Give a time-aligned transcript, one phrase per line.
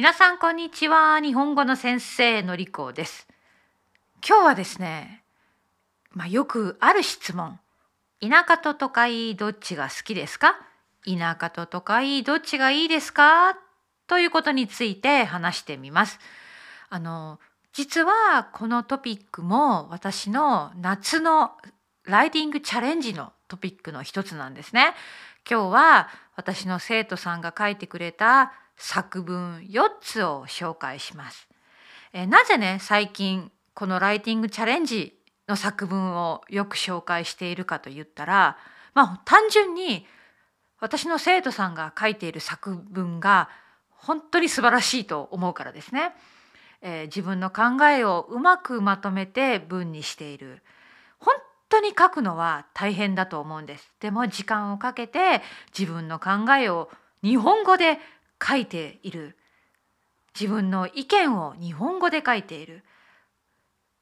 [0.00, 1.20] 皆さんこんにちは。
[1.20, 3.28] 日本語の先生のりこです。
[4.26, 5.22] 今日はですね
[6.14, 7.60] まあ、よくある質問。
[8.18, 10.56] 田舎と都会どっちが好きですか？
[11.04, 13.58] 田舎と都会どっちがいいですか？
[14.06, 16.18] ということについて話してみます。
[16.88, 17.38] あの
[17.74, 21.50] 実はこのトピックも私の夏の
[22.04, 24.94] ライティングチャレンジのトピックの一つなんですね。
[25.46, 31.48] 今日は私の生徒さんが書いてくれた作文4つを紹介します。
[32.12, 35.14] えなぜね最近このライティングチャレンジ
[35.46, 38.56] の作文をよく紹介しているかと言ったら
[38.94, 40.06] まあ単純に
[40.80, 43.50] 私の生徒さんが書いている作文が
[43.90, 46.14] 本当に素晴らしいと思うからですね。
[46.82, 50.62] えー、自分の考えをうまくまとめて文にしている
[51.18, 51.34] 本
[51.68, 55.42] 当に書くのは大変だと思うんですでも時間をかけて
[55.78, 56.88] 自分の考えを
[57.22, 57.98] 日本語で
[58.42, 59.36] 書いている
[60.38, 62.84] 自分の意見を日本語で書いている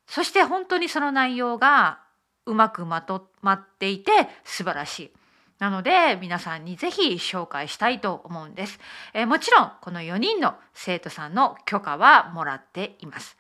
[0.07, 2.01] そして本当にその内容が
[2.47, 5.13] うまくまとまっていて素晴らしい。
[5.59, 8.79] なので皆さんにぜひ紹介したいと思うんです。
[9.13, 13.37] えー、もちろんこの4人の生徒さんの許可はもらっています。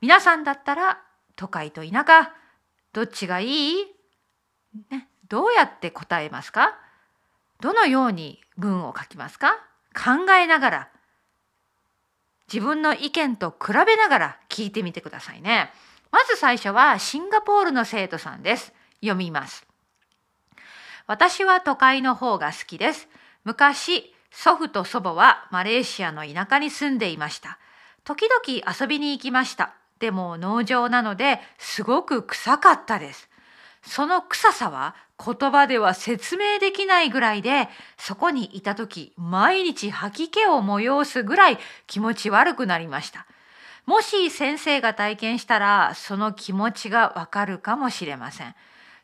[0.00, 1.00] 皆さんだったら
[1.34, 2.32] 都会と田舎
[2.92, 3.86] どっちがいい、
[4.90, 6.78] ね、どうやって答えますか？
[7.60, 9.56] どのように文を書きますか？
[9.94, 10.88] 考えながら
[12.52, 15.70] 自分の意見と比べながら聞いてみてくださいね。
[16.10, 18.74] まず最初はシンガポールの生徒さんです。
[19.00, 19.66] 読みます。
[21.06, 23.08] 私は都会の方が好きです。
[23.44, 27.58] 昔、祖父と祖母はマレーシアの田舎に住んでいました。
[28.04, 29.74] 時々遊びに行きました。
[29.98, 33.30] でも農場なのですごく臭かったです。
[33.82, 43.26] その臭さは言葉では説明できないぐらいでそこにいた時毎日吐き気を催すぐらい気持ち悪くなりました。
[43.84, 48.54] もし先生が体験したらその気持ちがわかるかもしれません。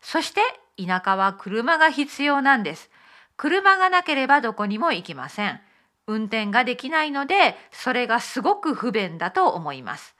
[0.01, 0.41] そして
[0.77, 2.91] 田舎は車が必要なんです。
[3.37, 5.61] 車がなければどこにも行きません。
[6.07, 10.15] 運転ができないのでそれがすごく不便だと思います。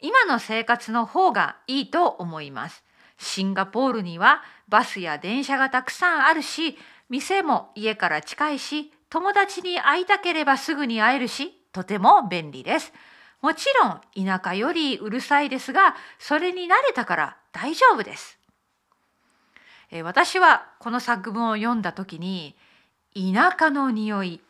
[0.00, 2.87] 今の生活の方がいいと思います。
[3.18, 12.92] シンガポールにはバスや電車がたくさんあるし店も家から近いし友達に会いたければすぐに会えるしとても便利です。
[13.40, 18.38] もちろん田舎よりうるさいですがそれに慣れたから大丈夫です。
[19.90, 22.56] え私はこの作文を読んだ時に
[23.14, 24.40] 田舎の匂い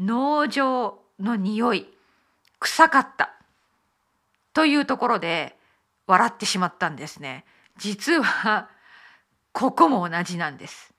[0.00, 1.86] 農場の匂い
[2.60, 3.34] 臭かった
[4.52, 5.56] というところで
[6.06, 7.44] 笑ってしまったんですね。
[7.78, 8.68] 実は
[9.52, 10.92] ここも同じなんです。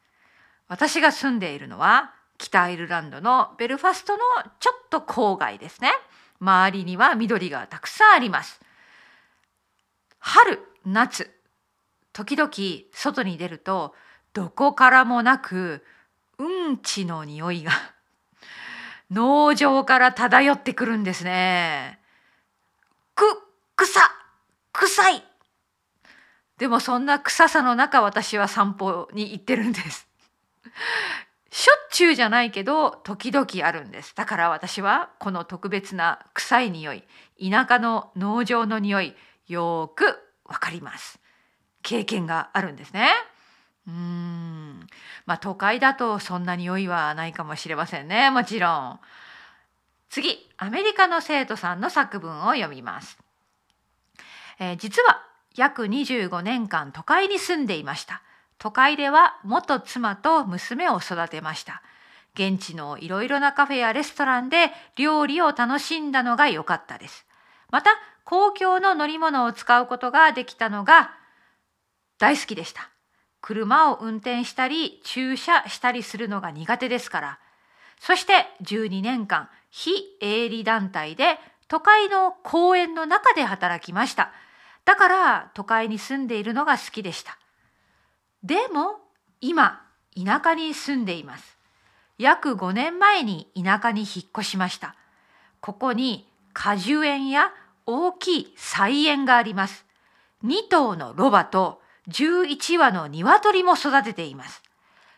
[0.68, 4.20] 私が住んでいるのは北アイルランドのベルファストの
[4.60, 5.92] ちょっと郊外ですね。
[6.40, 8.60] 周りには緑がたくさんあります。
[10.20, 11.32] 春、夏、
[12.14, 12.52] 時々
[12.92, 13.94] 外に出ると
[14.34, 15.84] どこからもなく
[16.38, 17.72] うんちの匂いが
[19.10, 22.00] 農場から漂ってくるんですね。
[23.16, 23.24] く、
[23.76, 24.00] 草、
[24.74, 25.24] 臭い
[26.58, 30.08] でもそんな臭さの中私は散歩に行ってるんです。
[31.50, 34.16] しょっちゅうじゃないけど時々あるんです。
[34.16, 37.04] だから私はこの特別な臭い匂い、
[37.40, 39.16] 田舎の農場の匂い
[39.48, 41.20] よくわかります。
[41.84, 43.12] 経験があるんですね。
[43.88, 44.88] うん。
[45.26, 48.30] まあ都会だとそんな匂いはないかもしれませんね。
[48.32, 49.00] もちろん。
[50.10, 53.18] 次、アメリカの生徒さんの作文を読みます。
[54.60, 55.27] えー、実は
[55.58, 58.22] 約25年間都会に住んでいました。
[58.60, 61.82] 都会では元妻と娘を育てました。
[62.34, 67.26] 現地のいろいろなカフェやレストランで料理を楽しんだのが良かったです。
[67.72, 67.90] また
[68.24, 71.12] 公共の乗り物を使うことができたのが
[72.20, 72.90] 大好きでした。
[73.42, 77.40] 車を運転したり駐車したりするのが苦手ですから。
[78.00, 84.32] そして12年間非営利団体で都会の公園の中で働きました。
[84.88, 87.38] だから都会に住んでいるのが好きでした。
[88.42, 89.02] でも
[89.42, 89.82] 今
[90.16, 91.58] 田舎に住んでいます。
[92.18, 94.96] 約5年前に田舎に引っ越しました。
[95.60, 97.52] ここに果樹園や
[97.86, 99.86] 大きい菜園があります。
[100.46, 104.64] 2頭のロバと11羽の鶏も育てています。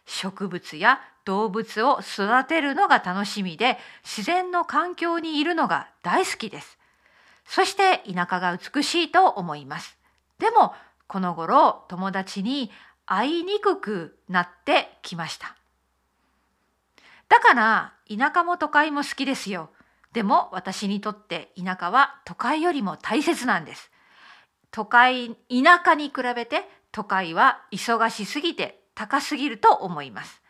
[0.07, 6.78] 植物や動物を育てるのが楽しみで自然の環境にいるのが大好きです。
[7.49, 9.97] そして田舎が美しいと思います。
[10.37, 10.73] でも
[11.07, 12.71] この頃友達に
[13.05, 15.57] 会いにくくなってきました。
[17.27, 19.71] だから田舎も都会も好きですよ。
[20.13, 23.91] でも私にとって田舎は都会よりも大切なんです
[24.71, 25.35] 都会田
[25.83, 30.41] 舎に比べて都会は忙しすぎて高すぎると思います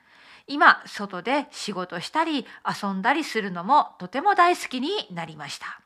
[0.48, 5.82] 今外で仕事したり遊んだりするのもとても大好きになりました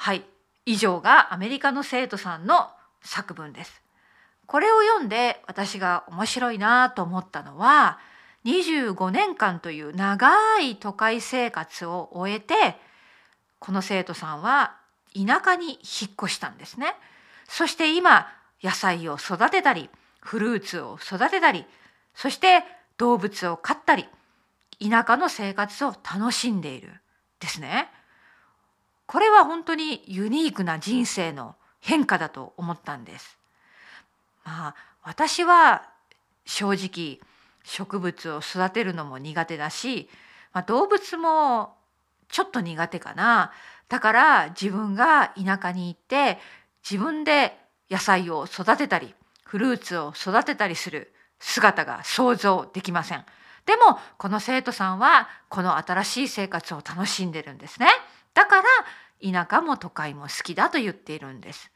[0.00, 0.22] はい
[0.64, 2.70] 以上がアメリカの生徒さんの
[3.02, 3.82] 作文です
[4.46, 7.98] これを読んで私が面白いなと思ったのは
[8.44, 10.30] 25年間という長
[10.60, 12.76] い都会生活を終えて
[13.58, 14.76] この生徒さんは
[15.14, 15.78] 田舎に引っ
[16.22, 16.94] 越したんですね。
[17.48, 18.28] そして今
[18.62, 19.90] 野菜を育てたり
[20.20, 21.66] フルーツを育てたり
[22.14, 22.62] そして
[22.98, 24.06] 動物を飼ったり
[24.80, 26.92] 田舎の生活を楽しんでいる
[27.40, 27.90] ですね。
[29.08, 33.38] これは本当にユニークな人生の変化だと思ったんです。
[34.44, 35.88] まあ私は
[36.44, 37.18] 正直
[37.64, 40.10] 植物を育てるのも苦手だし、
[40.52, 41.74] まあ、動物も
[42.28, 43.52] ちょっと苦手かな。
[43.88, 46.38] だから自分が田舎に行って
[46.88, 47.56] 自分で
[47.90, 53.24] 野菜を育てたりフルーツを育てたりする姿が想像できません。
[53.64, 57.88] でもこの生徒さんはこの新しい生活を楽しんでるんですね。
[58.38, 58.64] だから
[59.20, 61.72] 田舎も都会も好きだと言っているんです。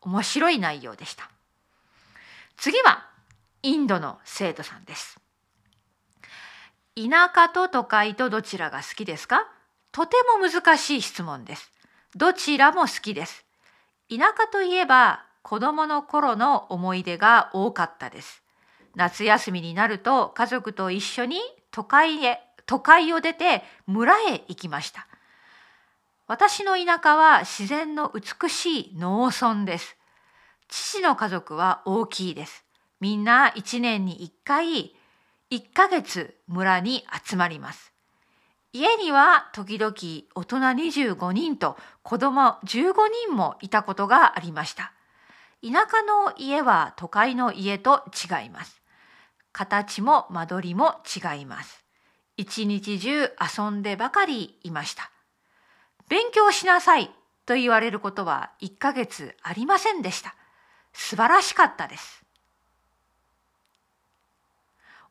[0.00, 1.28] 面白い内容でした。
[2.56, 3.04] 次は
[3.64, 5.18] インドの生徒さんです。
[6.94, 9.48] 田舎と都会とどちらが好きですか？
[9.90, 11.72] とても難しい質問です。
[12.14, 13.44] どちらも好きです。
[14.08, 18.44] 田舎といえば子供の頃の思い出が多かったです。
[18.94, 21.40] 夏休みになると家族と一緒に
[21.72, 25.07] 都会へ、都会を出て村へ行きました。
[26.28, 29.96] 私の田舎は自然の美しい農村です。
[30.68, 32.66] 父の家族は大きいです。
[33.00, 34.94] みんな1年に1回
[35.50, 37.94] 1ヶ月村に集まります。
[38.74, 39.94] 家には時々
[40.34, 40.56] 大人
[41.16, 42.92] 25人と子供15
[43.26, 44.92] 人もいたことがありました。
[45.62, 48.82] 田舎の家は都会の家と違います。
[49.52, 51.86] 形も間取りも違います。
[52.36, 55.10] 一日中遊んでばかりいました。
[56.08, 57.10] 勉強しなさい
[57.46, 60.34] と言われることは1ヶ月ありませんでした。
[60.92, 62.24] 素晴らしかったです。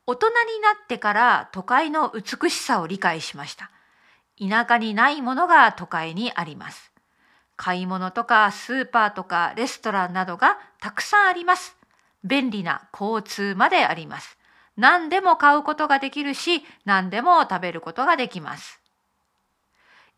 [0.05, 3.71] 大人になってから都会の美しさを理解しました。
[4.39, 6.91] 田舎にないものが都会にあります。
[7.55, 11.75] 買い物とかスーパーとかレストランなどがたくさんあります。
[12.23, 14.37] 便利な交通まであります。
[14.77, 18.79] 何でも買うことができるし、何でも食べることができます。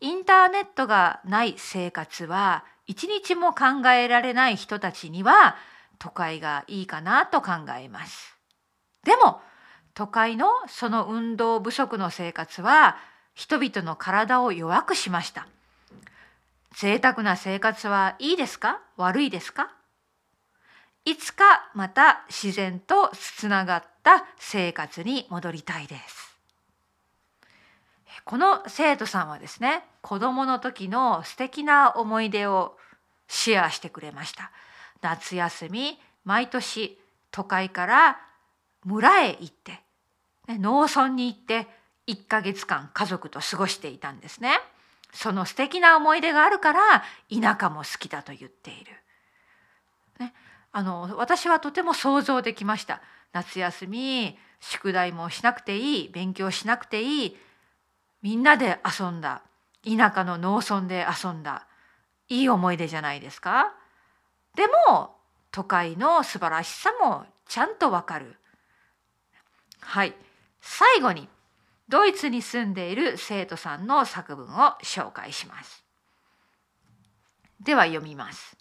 [0.02, 5.58] インターネットがない生活は一日も考えられない人たちには
[6.00, 8.36] 都会がいいかなと考えます。
[9.04, 9.42] でも
[9.94, 12.98] 都会のその運動不足の生活は
[13.34, 15.48] 人々の体を弱くしました。
[16.76, 18.80] 贅沢な生活はいいですか？
[18.96, 19.72] 悪いですか？
[21.04, 26.29] いつかまた自然とつながった生活に戻りたいです。
[28.30, 32.78] この生徒さんはですね子供の時の素敵な思い出を
[33.28, 34.52] シェアしてくれました。
[35.02, 37.00] 夏休み毎年
[37.32, 38.20] 都会から
[38.86, 39.82] 村へ行って
[40.48, 41.68] 農村に行って
[42.06, 44.60] 1ヶ月間家族と過ごしていたんですね。
[45.12, 48.92] その素敵な思い出があるから田舎も好きだと言っている。
[50.20, 50.36] ね、
[50.72, 53.02] あの私はとても想像できました。
[53.34, 57.38] 夏休み宿題もしなくていい勉強しなくていい
[58.22, 59.42] みんなで遊んだ
[59.84, 61.68] 田舎の農村で遊んだ
[62.28, 63.74] いい思い出じゃないですか。
[64.56, 65.16] でも
[65.52, 68.36] 都会の素晴らしさもちゃんとわかる。
[69.80, 70.14] はい。
[70.62, 71.28] 最後に
[71.88, 75.84] ドイツに住んでいる生徒さんの作文を紹介します。
[77.62, 78.58] では読みます。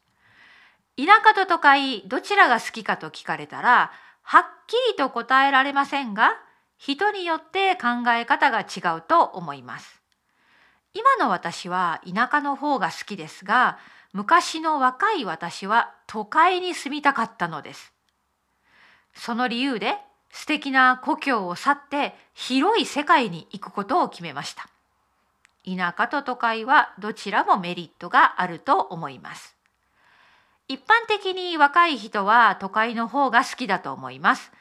[0.97, 6.33] 田舎と都会どちらが好きかと聞かれたらはっきりと答えられませんが
[6.78, 10.00] 人によって考え方が違うと思います。
[10.94, 13.78] 今の私は田舎の方が好きですが
[14.12, 17.92] 昔の若い私は都会に住みたかったのです。
[19.14, 19.97] その理由で
[20.30, 24.68] 素敵な故郷を去って広い世界に行くことを決めました。
[25.64, 29.56] 田舎と都会はどちらもメリットがあると思います。
[30.68, 34.52] 一般的に若い人は都会の方が好きだと思います。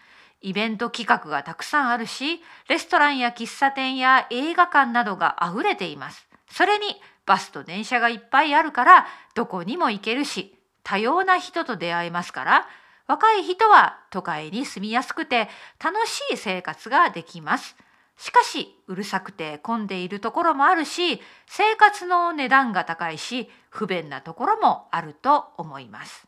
[0.42, 6.28] イベント企画がたくさんあるし、レストランや喫茶店や映画館などが溢れています。
[6.52, 6.86] それに
[7.26, 12.68] バスと電車がいっぱいあるからどこにも行けるし、多様な人と出会えますから、
[13.08, 15.50] 若い人は都会に住みやすくて
[15.84, 17.76] 楽しい生活ができます。
[18.18, 26.28] しかしうるさくて混んでいるところもあるし生活の値段が高いし不便なところもあると思います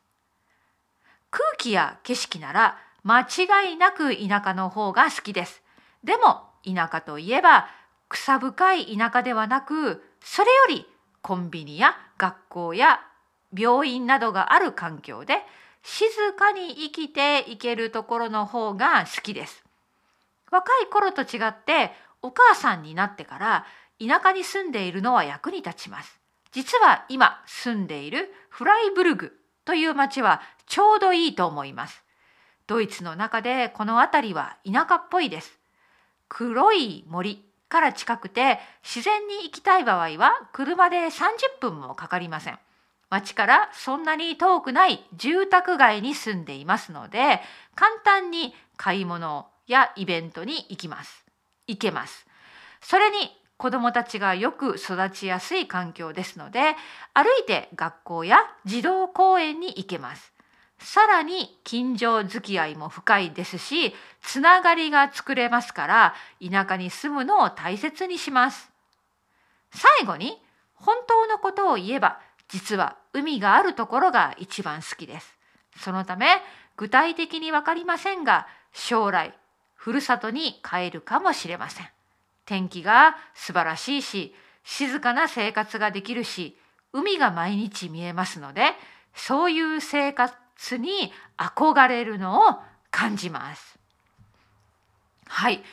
[1.31, 5.61] 空気や景色なら間違いなく田舎の方が好きです
[6.03, 7.67] でも田舎といえば
[8.09, 10.85] 草深い田舎ではなくそれより
[11.21, 13.01] コンビニや学校や
[13.55, 15.37] 病院などがある環境で
[15.83, 19.63] 静かに生きていけるところの方が好きです
[20.51, 21.91] 若い頃と違って
[22.21, 23.65] お母さんになってから
[23.99, 26.19] 田舎に住んでいるのは役に立ちます。
[26.51, 29.33] 実は今住んでいるフライブルグ
[29.65, 32.03] という町はちょうどいいと思います。
[32.69, 35.57] ドイツの中でこの辺りは田舎っぽいです。
[36.27, 42.59] 黒い森から近くて自然に行きたい場合は車で30分もかかりません。
[43.09, 47.41] 町からそんなに遠くない住宅街に住んでいますので
[47.73, 51.25] 簡単に買い物やイベントに行きます。
[51.65, 52.27] 行けます。
[52.81, 56.75] それに子どもたちがよく育ちやすい環境ですので
[57.15, 60.33] 歩いて学校や児童公園に行けます。
[60.79, 68.69] さらに近所付き合いも深いですしつながりが作れますから田舎に住むのを大切にします。
[69.71, 70.41] 最後に
[70.73, 75.37] 本当のことを言えば実は海があるところが一番好きです。
[75.77, 76.27] そのため
[76.77, 79.33] 具体的に分かりませんが将来
[79.79, 81.87] ふるさとに帰るかもしれません。
[82.45, 86.57] 天気が素晴らしいし、静かな生活ができるし、
[86.91, 88.71] 海が毎日見えますので、
[89.13, 90.33] そういう生活
[90.77, 92.59] に憧れるのを
[92.91, 93.77] 感じます。
[95.27, 95.63] はい。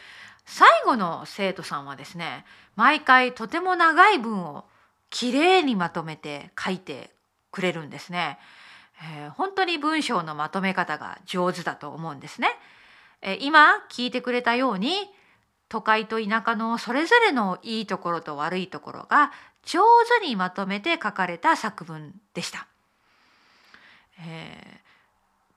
[0.45, 2.45] 最後の生徒さんはですね、
[2.77, 4.65] 毎回とても長い文を
[5.11, 7.11] きれいにまとめて書いて
[7.51, 8.39] くれるんですね。
[9.03, 12.49] えー、本当に文章のまとめ方が上手だと思うんですね。
[13.23, 14.93] え今聞いてくれたように
[15.69, 19.33] 都会と田舎のそれぞれのいいところと悪いところが
[19.65, 19.83] 上
[20.21, 22.69] 手にまとめて書かれた作文でした。
[24.19, 24.79] えー、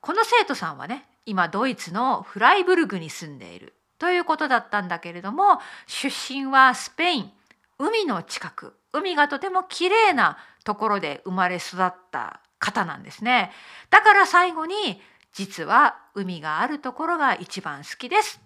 [0.02, 7.32] この生徒さんはね今ドイツのフライブルグに住んでいるということだったんだけれども出身はスペイン。
[7.80, 8.76] 海の近く。
[8.92, 13.52] 海がとても綺麗なところで生まれ育った方なんですね。
[13.90, 15.02] だから最後に
[15.32, 18.42] 実は海があるところが一番好きです。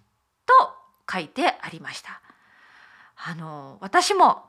[0.45, 0.53] と
[1.11, 2.21] 書いてありました。
[3.15, 4.43] あの私も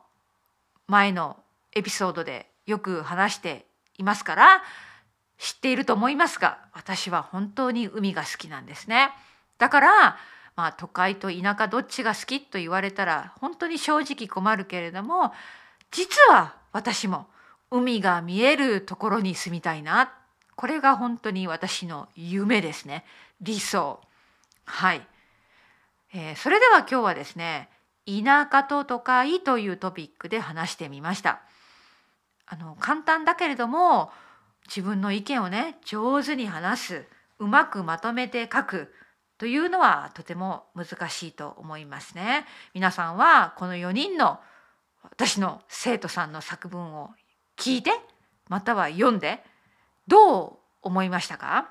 [0.87, 1.37] 前の
[1.73, 3.65] エピソードでよく話して
[3.97, 4.63] いますから
[5.37, 9.11] 知っていると思いますが私は本当に海が好きなんですね。
[9.57, 10.17] だから
[10.55, 15.33] まあ都会と田舎どっちが好きと言われたら本当に正直困るけれども
[15.91, 17.27] 実は私も
[17.71, 20.13] 海が見えるところに住みたいな。
[20.55, 23.03] これが本当に私の夢ですね。
[23.41, 23.99] 理想。
[24.65, 25.05] はい、
[26.13, 27.69] えー、それでは今日はですね
[28.07, 31.41] 田舎と都会というトピックで話してみました。
[32.47, 34.11] あの簡単だけれども
[34.67, 37.05] 自分の意見をね上手に話す
[37.39, 38.93] うまくまとめて書く
[39.37, 44.39] というのはとても難しいと思いますね皆さんはこの4人の
[45.03, 47.09] 私の生徒さんの作文を
[47.57, 47.91] 聞いて
[48.47, 49.43] または読んで
[50.07, 51.69] どう思いましたか？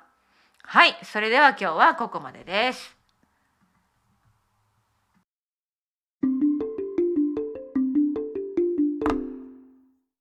[0.62, 2.93] はい、それでは今日はここまでです。